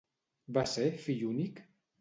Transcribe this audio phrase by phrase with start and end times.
[0.57, 1.65] Va ser fill únic?